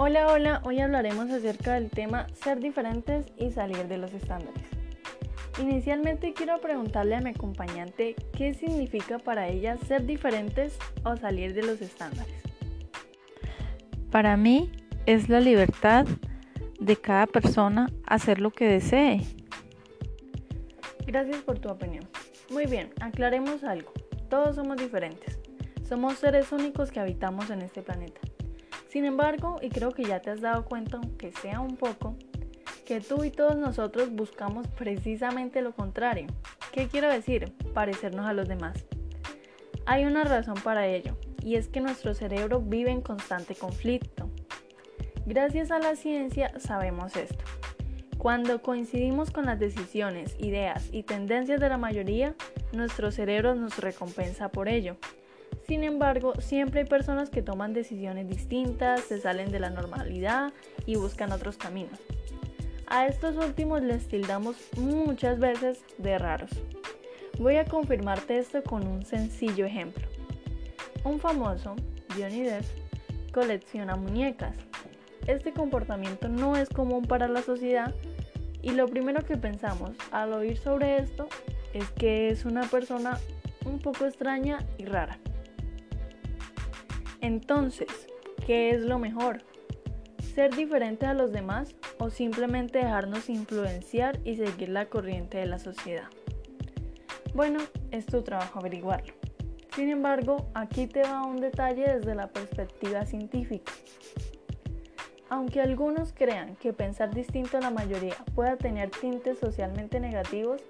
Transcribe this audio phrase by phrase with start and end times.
[0.00, 4.62] Hola, hola, hoy hablaremos acerca del tema ser diferentes y salir de los estándares.
[5.60, 11.64] Inicialmente quiero preguntarle a mi acompañante qué significa para ella ser diferentes o salir de
[11.64, 12.32] los estándares.
[14.12, 14.70] Para mí
[15.04, 16.06] es la libertad
[16.78, 19.22] de cada persona hacer lo que desee.
[21.08, 22.08] Gracias por tu opinión.
[22.50, 23.92] Muy bien, aclaremos algo.
[24.30, 25.40] Todos somos diferentes.
[25.82, 28.20] Somos seres únicos que habitamos en este planeta.
[28.88, 32.16] Sin embargo, y creo que ya te has dado cuenta, aunque sea un poco,
[32.86, 36.26] que tú y todos nosotros buscamos precisamente lo contrario.
[36.72, 37.52] ¿Qué quiero decir?
[37.74, 38.86] Parecernos a los demás.
[39.84, 44.30] Hay una razón para ello, y es que nuestro cerebro vive en constante conflicto.
[45.26, 47.44] Gracias a la ciencia sabemos esto.
[48.16, 52.34] Cuando coincidimos con las decisiones, ideas y tendencias de la mayoría,
[52.72, 54.96] nuestro cerebro nos recompensa por ello.
[55.68, 60.54] Sin embargo, siempre hay personas que toman decisiones distintas, se salen de la normalidad
[60.86, 62.00] y buscan otros caminos.
[62.86, 66.50] A estos últimos les tildamos muchas veces de raros.
[67.38, 70.08] Voy a confirmarte esto con un sencillo ejemplo.
[71.04, 71.76] Un famoso,
[72.16, 72.64] Johnny Depp,
[73.34, 74.56] colecciona muñecas.
[75.26, 77.94] Este comportamiento no es común para la sociedad
[78.62, 81.28] y lo primero que pensamos al oír sobre esto
[81.74, 83.18] es que es una persona
[83.66, 85.18] un poco extraña y rara.
[87.20, 87.88] Entonces,
[88.46, 89.38] ¿qué es lo mejor?
[90.34, 95.58] ¿Ser diferente a los demás o simplemente dejarnos influenciar y seguir la corriente de la
[95.58, 96.08] sociedad?
[97.34, 97.58] Bueno,
[97.90, 99.14] es tu trabajo averiguarlo.
[99.74, 103.72] Sin embargo, aquí te va un detalle desde la perspectiva científica.
[105.28, 110.62] Aunque algunos crean que pensar distinto a la mayoría pueda tener tintes socialmente negativos,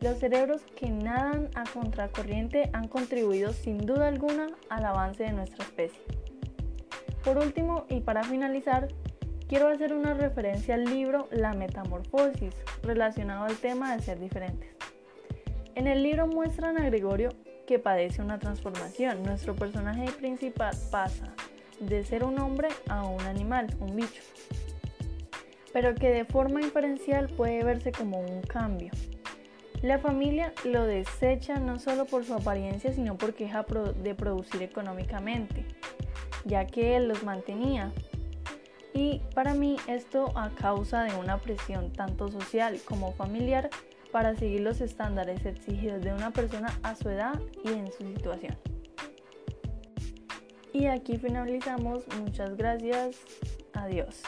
[0.00, 5.64] los cerebros que nadan a contracorriente han contribuido sin duda alguna al avance de nuestra
[5.64, 6.00] especie.
[7.24, 8.88] Por último, y para finalizar,
[9.48, 14.70] quiero hacer una referencia al libro La Metamorfosis, relacionado al tema de ser diferentes.
[15.74, 17.30] En el libro muestran a Gregorio
[17.66, 19.22] que padece una transformación.
[19.22, 21.34] Nuestro personaje principal pasa
[21.80, 24.22] de ser un hombre a un animal, un bicho,
[25.72, 28.92] pero que de forma inferencial puede verse como un cambio.
[29.86, 33.64] La familia lo desecha no solo por su apariencia, sino porque deja
[34.02, 35.64] de producir económicamente,
[36.44, 37.92] ya que él los mantenía.
[38.92, 43.70] Y para mí esto a causa de una presión tanto social como familiar
[44.10, 48.56] para seguir los estándares exigidos de una persona a su edad y en su situación.
[50.72, 52.02] Y aquí finalizamos.
[52.18, 53.18] Muchas gracias.
[53.72, 54.20] Adiós.